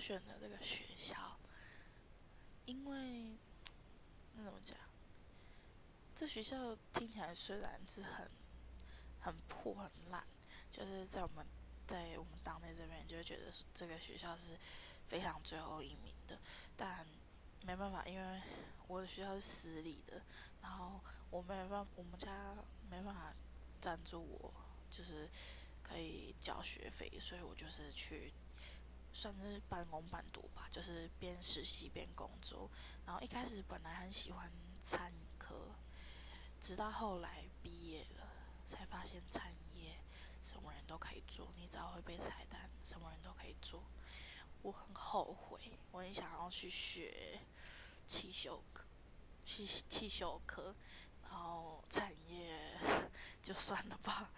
[0.00, 1.38] 选的这个学校，
[2.66, 3.36] 因为
[4.34, 4.76] 那怎么讲？
[6.14, 8.30] 这学校听起来虽然是很
[9.20, 10.24] 很破很烂，
[10.70, 11.46] 就是在我们
[11.86, 14.56] 在我们党内这边就会觉得这个学校是
[15.06, 16.38] 非常最后一名的，
[16.76, 17.06] 但
[17.62, 18.42] 没办法，因为
[18.88, 20.20] 我的学校是私立的，
[20.60, 22.54] 然后我没办法，我们家
[22.90, 23.32] 没办法
[23.80, 24.52] 赞助我，
[24.90, 25.28] 就是
[25.82, 28.32] 可以交学费，所以我就是去。
[29.18, 32.70] 算是半工半读吧，就是边实习边工作。
[33.04, 34.48] 然后一开始本来很喜欢
[34.80, 35.74] 餐饮科，
[36.60, 38.28] 直到后来毕业了，
[38.64, 39.98] 才发现餐饮业
[40.40, 43.82] 什么人都可以做，你只要会背菜单，什么人都可以做。
[44.62, 47.40] 我很后悔，我很想要去学
[48.06, 48.84] 汽修科，
[49.44, 50.72] 汽汽修科，
[51.24, 52.78] 然后产业
[53.42, 54.30] 就算了吧。